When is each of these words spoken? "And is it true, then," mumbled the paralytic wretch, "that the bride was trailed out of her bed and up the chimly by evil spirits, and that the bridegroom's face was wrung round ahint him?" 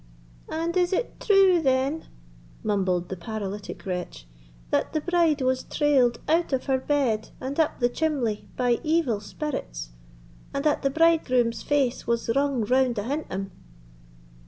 "And 0.49 0.75
is 0.75 0.93
it 0.93 1.19
true, 1.19 1.61
then," 1.61 2.07
mumbled 2.63 3.09
the 3.09 3.15
paralytic 3.15 3.85
wretch, 3.85 4.25
"that 4.71 4.93
the 4.93 5.01
bride 5.01 5.43
was 5.43 5.61
trailed 5.61 6.17
out 6.27 6.51
of 6.51 6.65
her 6.65 6.79
bed 6.79 7.29
and 7.39 7.59
up 7.59 7.79
the 7.79 7.87
chimly 7.87 8.47
by 8.57 8.79
evil 8.83 9.19
spirits, 9.19 9.91
and 10.55 10.63
that 10.65 10.81
the 10.81 10.89
bridegroom's 10.89 11.61
face 11.61 12.07
was 12.07 12.29
wrung 12.35 12.65
round 12.65 12.97
ahint 12.97 13.31
him?" 13.31 13.51